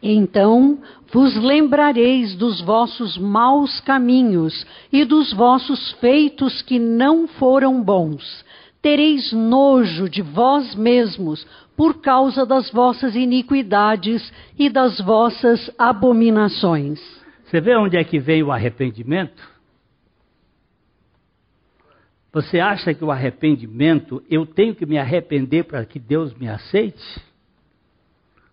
[0.00, 0.78] Então
[1.12, 8.44] vos lembrareis dos vossos maus caminhos e dos vossos feitos que não foram bons.
[8.80, 11.44] Tereis nojo de vós mesmos
[11.76, 17.15] por causa das vossas iniquidades e das vossas abominações.
[17.46, 19.56] Você vê onde é que vem o arrependimento?
[22.32, 27.22] Você acha que o arrependimento, eu tenho que me arrepender para que Deus me aceite?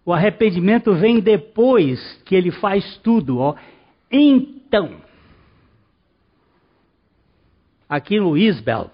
[0.05, 3.55] O arrependimento vem depois que ele faz tudo, ó.
[4.11, 5.01] Então,
[7.89, 8.91] aqui no Isbel,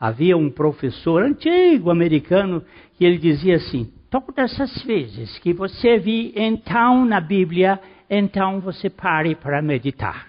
[0.00, 2.64] havia um professor antigo americano
[2.96, 7.78] que ele dizia assim: todas as vezes que você vê então na Bíblia,
[8.08, 10.28] então você pare para meditar.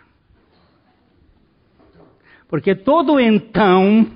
[2.48, 4.08] Porque todo então,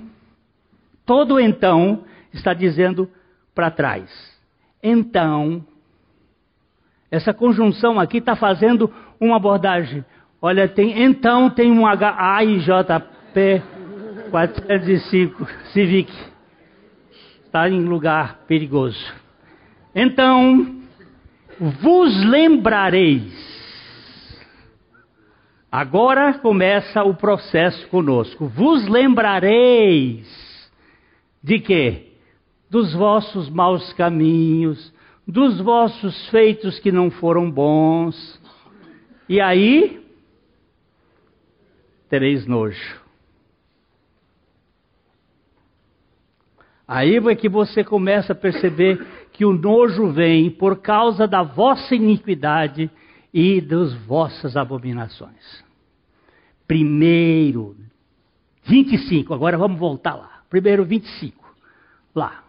[1.04, 3.10] todo então está dizendo
[3.54, 4.10] para trás.
[4.82, 5.64] Então,
[7.10, 10.04] essa conjunção aqui está fazendo uma abordagem.
[10.40, 13.62] Olha, tem então tem um H-A-I-J-P
[14.30, 16.12] 405 Civic.
[17.44, 19.12] Está em lugar perigoso.
[19.92, 20.76] Então,
[21.58, 23.49] vos lembrareis
[25.70, 28.48] Agora começa o processo conosco.
[28.48, 30.26] Vos lembrareis
[31.42, 32.08] de quê?
[32.68, 34.92] Dos vossos maus caminhos,
[35.26, 38.40] dos vossos feitos que não foram bons.
[39.28, 40.04] E aí
[42.08, 43.00] tereis nojo.
[46.86, 51.94] Aí é que você começa a perceber que o nojo vem por causa da vossa
[51.94, 52.90] iniquidade
[53.32, 55.64] e das vossas abominações.
[56.66, 57.76] Primeiro,
[58.64, 60.42] 25, agora vamos voltar lá.
[60.48, 61.54] Primeiro, 25.
[62.14, 62.44] Lá.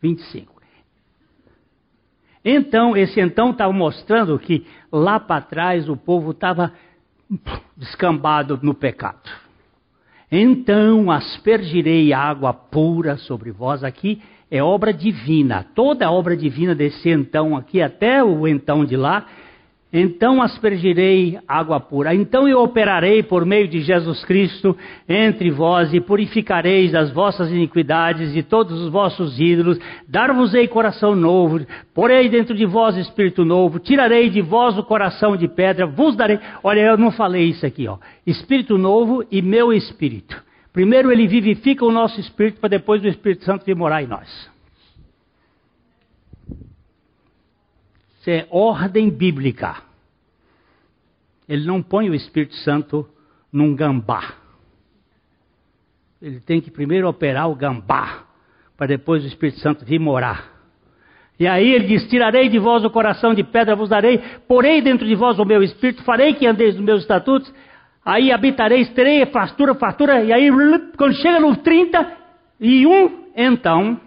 [0.00, 0.54] 25.
[2.44, 6.72] Então, esse então estava mostrando que lá para trás o povo estava
[7.76, 9.30] descambado no pecado.
[10.30, 14.20] Então aspergirei água pura sobre vós aqui
[14.50, 15.66] é obra divina.
[15.74, 19.26] Toda a obra divina desse então aqui até o então de lá.
[19.96, 22.12] Então aspergirei água pura.
[22.12, 24.76] Então eu operarei por meio de Jesus Cristo
[25.08, 29.78] entre vós e purificareis as vossas iniquidades e todos os vossos ídolos.
[30.08, 31.64] Dar-vos-ei coração novo,
[31.94, 36.40] porei dentro de vós espírito novo, tirarei de vós o coração de pedra, vos darei.
[36.60, 37.98] Olha, eu não falei isso aqui, ó.
[38.26, 40.42] Espírito novo e meu espírito.
[40.74, 44.50] Primeiro ele vivifica o nosso espírito para depois o Espírito Santo vir morar em nós.
[48.18, 49.76] Isso é ordem bíblica.
[51.48, 53.08] Ele não põe o Espírito Santo
[53.52, 54.34] num gambá.
[56.20, 58.24] Ele tem que primeiro operar o gambá,
[58.76, 60.54] para depois o Espírito Santo vir morar.
[61.38, 64.18] E aí ele diz: Tirarei de vós o coração de pedra, vos darei,
[64.48, 67.52] porei dentro de vós o meu espírito, farei que andeis nos meus estatutos,
[68.04, 70.50] aí habitareis, terei fartura, fartura, e aí
[70.96, 74.00] quando chega no 31, então,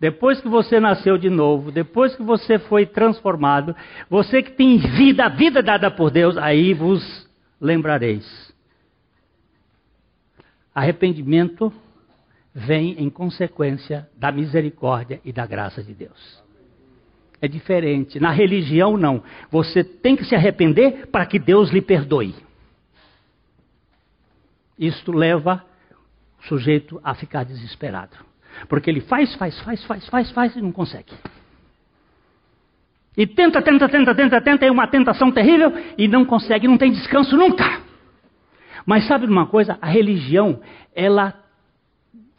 [0.00, 3.76] depois que você nasceu de novo, depois que você foi transformado,
[4.08, 7.28] você que tem vida, a vida dada por Deus, aí vos
[7.60, 8.50] lembrareis.
[10.74, 11.70] Arrependimento
[12.54, 16.42] vem em consequência da misericórdia e da graça de Deus.
[17.42, 18.18] É diferente.
[18.20, 19.22] Na religião, não.
[19.50, 22.34] Você tem que se arrepender para que Deus lhe perdoe.
[24.80, 25.62] Isto leva
[26.40, 28.16] o sujeito a ficar desesperado.
[28.66, 31.12] Porque ele faz, faz, faz, faz, faz, faz e não consegue.
[33.16, 36.90] E tenta, tenta, tenta, tenta, tenta, é uma tentação terrível e não consegue, não tem
[36.90, 37.82] descanso nunca.
[38.86, 39.78] Mas sabe de uma coisa?
[39.82, 40.60] A religião,
[40.94, 41.39] ela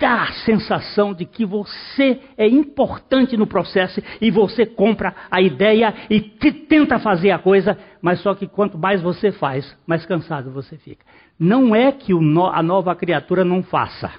[0.01, 5.93] dá a sensação de que você é importante no processo e você compra a ideia
[6.09, 10.75] e tenta fazer a coisa, mas só que quanto mais você faz, mais cansado você
[10.77, 11.05] fica.
[11.39, 14.11] Não é que no, a nova criatura não faça,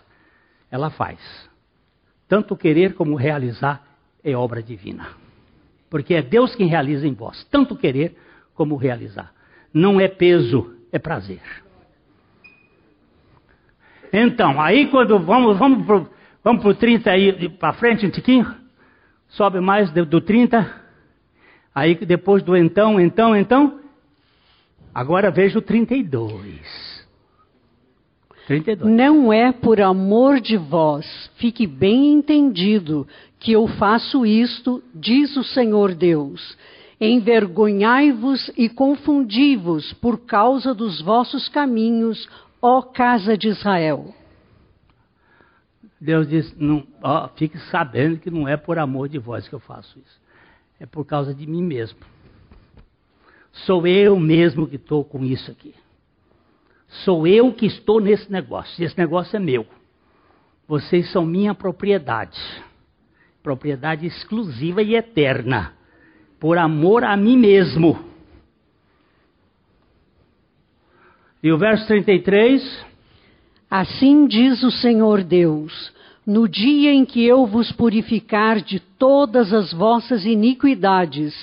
[0.70, 1.18] ela faz.
[2.28, 3.82] Tanto querer como realizar
[4.22, 5.08] é obra divina.
[5.90, 8.16] Porque é Deus quem realiza em vós, tanto querer
[8.54, 9.32] como realizar.
[9.74, 11.42] Não é peso, é prazer.
[14.12, 16.04] Então, aí quando vamos, vamos para
[16.44, 18.46] vamos o 30 aí para frente um tiquinho,
[19.28, 20.70] sobe mais do, do 30,
[21.74, 23.80] aí depois do então, então, então,
[24.94, 26.92] agora vejo o 32.
[28.46, 28.94] 32.
[28.94, 33.06] Não é por amor de vós, fique bem entendido,
[33.38, 36.56] que eu faço isto, diz o Senhor Deus.
[37.00, 42.28] Envergonhai-vos e confundi-vos por causa dos vossos caminhos,
[42.62, 44.14] ó casa de Israel.
[46.00, 49.60] Deus diz: não, ó, fique sabendo que não é por amor de vós que eu
[49.60, 50.20] faço isso,
[50.80, 51.98] é por causa de mim mesmo.
[53.52, 55.74] Sou eu mesmo que estou com isso aqui.
[57.04, 58.82] Sou eu que estou nesse negócio.
[58.82, 59.66] Esse negócio é meu.
[60.66, 62.38] Vocês são minha propriedade.
[63.42, 65.74] Propriedade exclusiva e eterna.
[66.40, 68.11] Por amor a mim mesmo.
[71.42, 72.84] E o verso 33.
[73.68, 75.92] Assim diz o Senhor Deus:
[76.26, 81.34] No dia em que eu vos purificar de todas as vossas iniquidades,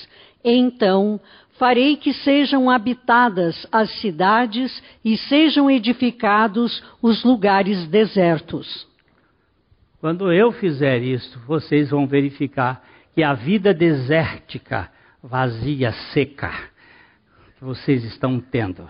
[0.44, 1.20] então
[1.58, 8.88] farei que sejam habitadas as cidades e sejam edificados os lugares desertos.
[10.00, 12.82] Quando eu fizer isto, vocês vão verificar
[13.14, 14.90] que a vida desértica,
[15.22, 16.54] vazia, seca,
[17.58, 18.88] que vocês estão tendo,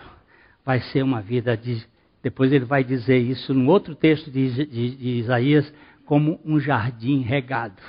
[0.65, 1.85] vai ser uma vida de.
[2.21, 5.71] Depois ele vai dizer isso num outro texto de, de, de Isaías,
[6.05, 7.81] como um jardim regado.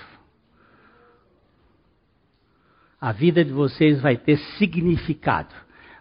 [3.00, 5.54] A vida de vocês vai ter significado,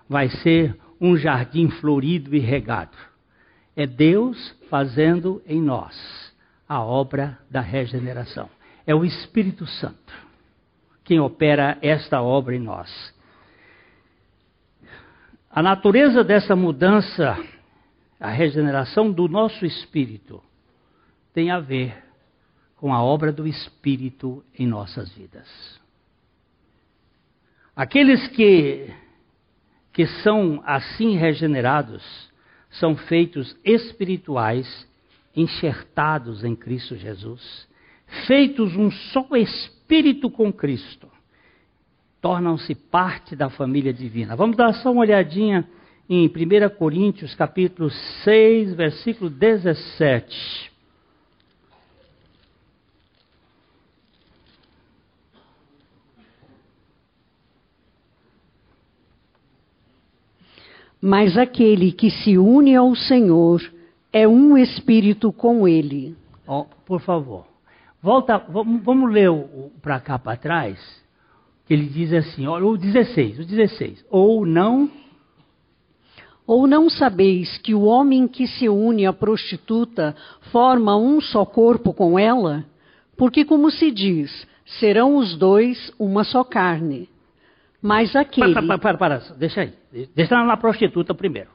[0.08, 2.98] vai ser um jardim florido e regado.
[3.76, 5.96] É Deus fazendo em nós
[6.68, 8.50] a obra da regeneração.
[8.86, 10.30] É o Espírito Santo
[11.10, 12.88] quem opera esta obra em nós.
[15.52, 17.38] A natureza dessa mudança,
[18.20, 20.44] a regeneração do nosso espírito,
[21.34, 22.04] tem a ver
[22.76, 25.48] com a obra do Espírito em nossas vidas.
[27.76, 28.94] Aqueles que,
[29.92, 32.30] que são assim regenerados
[32.72, 34.88] são feitos espirituais
[35.36, 37.68] enxertados em Cristo Jesus,
[38.28, 41.09] feitos um só espírito com Cristo,
[42.22, 44.36] tornam-se parte da família divina.
[44.36, 45.68] Vamos dar só uma olhadinha
[46.10, 47.90] em 1 Coríntios, capítulo
[48.24, 50.70] 6, versículo 17.
[61.02, 63.62] Mas aquele que se une ao Senhor
[64.12, 66.18] é um espírito com ele.
[66.46, 67.46] Oh, por favor,
[68.02, 69.30] volta, vamos, vamos ler
[69.82, 70.78] para cá para trás,
[71.70, 74.90] ele diz assim, olha, o 16, o 16, ou não...
[76.46, 80.16] Ou não sabeis que o homem que se une à prostituta
[80.52, 82.66] forma um só corpo com ela?
[83.16, 84.48] Porque, como se diz,
[84.80, 87.08] serão os dois uma só carne.
[87.80, 88.52] Mas aquele.
[88.52, 89.74] Para, para, para, para, deixa aí.
[90.16, 91.50] Deixa na prostituta primeiro.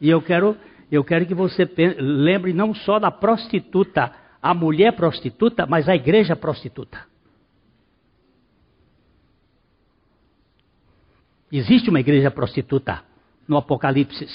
[0.00, 0.56] E eu quero
[0.90, 4.10] eu quero que você lembre não só da prostituta,
[4.42, 6.98] a mulher prostituta, mas a igreja prostituta.
[11.52, 13.02] Existe uma igreja prostituta
[13.48, 14.26] no Apocalipse.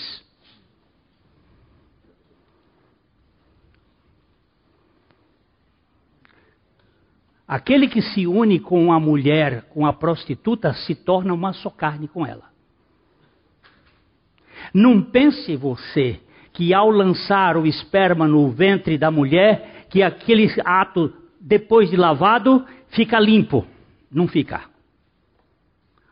[7.48, 12.08] Aquele que se une com a mulher, com a prostituta, se torna uma só carne
[12.08, 12.50] com ela.
[14.74, 16.20] Não pense você
[16.52, 22.66] que ao lançar o esperma no ventre da mulher, que aquele ato, depois de lavado,
[22.90, 23.66] fica limpo.
[24.12, 24.75] Não fica.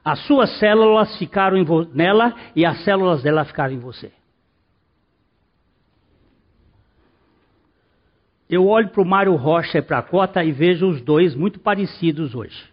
[0.03, 1.57] As suas células ficaram
[1.93, 4.11] nela e as células dela ficaram em você.
[8.49, 11.59] Eu olho para o Mário Rocha e para a Cota e vejo os dois muito
[11.59, 12.71] parecidos hoje.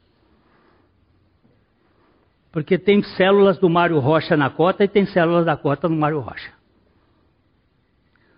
[2.51, 6.19] Porque tem células do Mário Rocha na Cota e tem células da Cota no Mário
[6.19, 6.53] Rocha.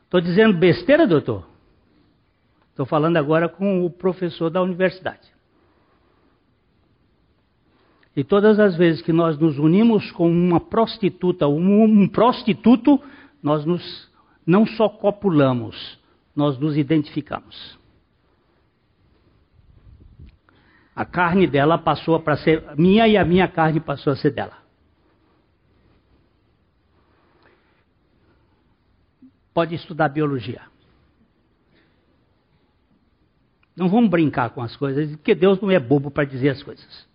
[0.05, 1.47] Estou dizendo besteira, doutor?
[2.68, 5.32] Estou falando agora com o professor da universidade.
[8.15, 13.01] E todas as vezes que nós nos unimos com uma prostituta, um, um prostituto,
[13.43, 14.11] nós nos,
[14.47, 15.99] não só copulamos,
[16.37, 17.79] nós nos identificamos.
[20.95, 24.63] A carne dela passou para ser minha e a minha carne passou a ser dela.
[29.53, 30.63] pode estudar biologia.
[33.77, 37.09] Não vamos brincar com as coisas, porque Deus não é bobo para dizer as coisas.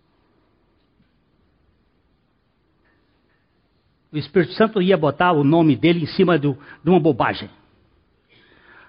[4.12, 7.50] O Espírito Santo ia botar o nome dele em cima do, de uma bobagem.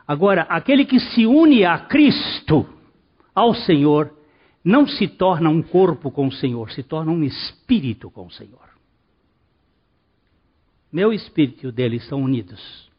[0.08, 2.68] Agora, aquele que se une a Cristo,
[3.36, 4.14] ao Senhor,
[4.64, 8.70] não se torna um corpo com o Senhor, se torna um espírito com o Senhor.
[10.92, 12.90] Meu espírito e o dele estão unidos.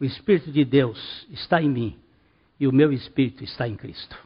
[0.00, 1.96] O Espírito de Deus está em mim
[2.58, 4.16] e o meu espírito está em Cristo.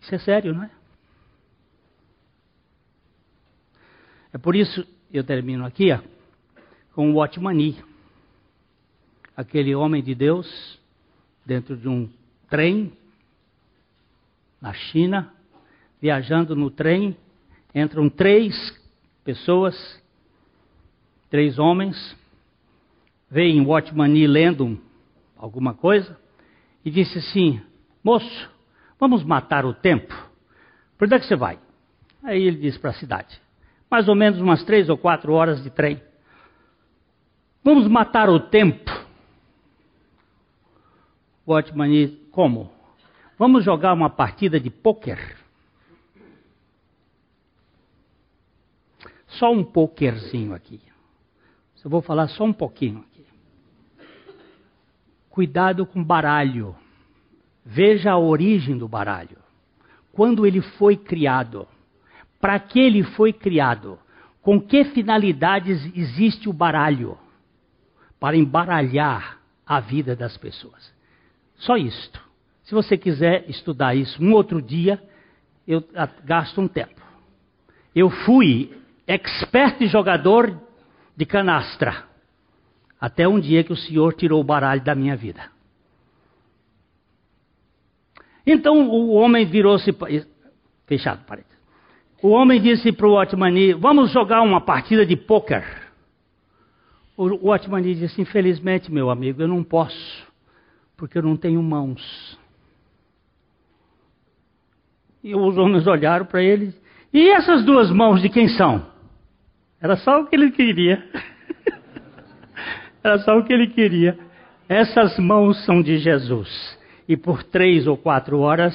[0.00, 0.70] Isso é sério, não é?
[4.32, 6.00] É por isso eu termino aqui ó,
[6.94, 7.76] com o Watmani,
[9.36, 10.80] aquele homem de Deus,
[11.44, 12.08] dentro de um
[12.48, 12.92] trem
[14.60, 15.32] na China,
[16.00, 17.16] viajando no trem,
[17.74, 18.54] entram três
[19.24, 20.02] pessoas,
[21.30, 22.16] três homens,
[23.30, 24.80] veem Watmani lendo
[25.36, 26.18] alguma coisa
[26.84, 27.60] e disse assim:
[28.02, 28.50] Moço,
[28.98, 30.14] vamos matar o tempo.
[30.96, 31.58] Por onde é que você vai?
[32.22, 33.40] Aí ele disse para a cidade:
[33.96, 36.02] Mais ou menos umas três ou quatro horas de trem.
[37.64, 38.90] Vamos matar o tempo.
[41.48, 42.70] Watmani, como?
[43.38, 45.38] Vamos jogar uma partida de pôquer.
[49.28, 50.78] Só um pokerzinho aqui.
[51.82, 53.24] Eu vou falar só um pouquinho aqui.
[55.30, 56.76] Cuidado com baralho.
[57.64, 59.38] Veja a origem do baralho.
[60.12, 61.66] Quando ele foi criado.
[62.46, 63.98] Para que ele foi criado?
[64.40, 67.18] Com que finalidades existe o baralho?
[68.20, 70.94] Para embaralhar a vida das pessoas.
[71.56, 72.22] Só isto.
[72.62, 75.02] Se você quiser estudar isso um outro dia,
[75.66, 75.82] eu
[76.22, 77.02] gasto um tempo.
[77.92, 80.56] Eu fui expert jogador
[81.16, 82.04] de canastra.
[83.00, 85.50] Até um dia que o Senhor tirou o baralho da minha vida.
[88.46, 89.90] Então o homem virou-se.
[90.86, 91.55] Fechado, parede.
[92.26, 95.64] O homem disse para o Otmani: Vamos jogar uma partida de pôquer.
[97.16, 100.26] O Otmani disse: Infelizmente, meu amigo, eu não posso,
[100.96, 102.36] porque eu não tenho mãos.
[105.22, 106.74] E os homens olharam para ele:
[107.12, 108.84] E essas duas mãos de quem são?
[109.80, 111.08] Era só o que ele queria.
[113.04, 114.18] Era só o que ele queria.
[114.68, 116.76] Essas mãos são de Jesus.
[117.08, 118.74] E por três ou quatro horas,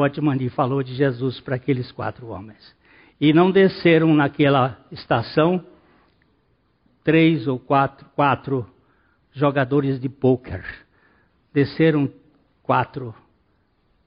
[0.00, 2.74] Otmani falou de Jesus para aqueles quatro homens.
[3.20, 5.64] E não desceram naquela estação
[7.04, 8.66] três ou quatro, quatro
[9.32, 10.64] jogadores de pôquer.
[11.52, 12.10] Desceram
[12.62, 13.14] quatro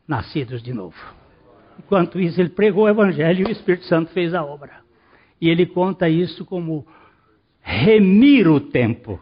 [0.07, 0.95] nascidos de novo.
[1.77, 4.83] Enquanto isso, ele pregou o Evangelho e o Espírito Santo fez a obra.
[5.39, 6.88] E ele conta isso como
[7.61, 9.19] remir o tempo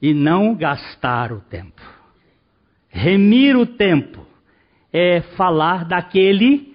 [0.00, 1.80] e não gastar o tempo.
[2.88, 4.25] Remir o tempo
[4.98, 6.74] é falar daquele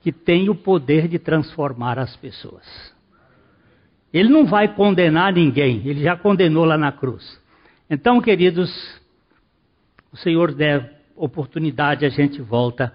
[0.00, 2.64] que tem o poder de transformar as pessoas.
[4.10, 7.38] Ele não vai condenar ninguém, ele já condenou lá na cruz.
[7.90, 8.70] Então, queridos,
[10.10, 12.90] o Senhor der oportunidade, a gente volta.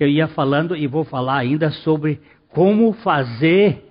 [0.00, 3.84] Eu ia falando e vou falar ainda sobre como fazer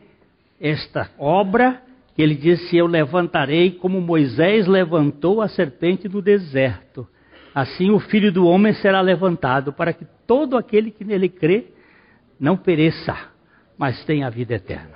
[0.59, 1.83] esta obra,
[2.15, 7.07] que ele disse: Eu levantarei como Moisés levantou a serpente no deserto.
[7.55, 11.67] Assim o filho do homem será levantado, para que todo aquele que nele crê
[12.37, 13.15] não pereça,
[13.77, 14.94] mas tenha a vida eterna.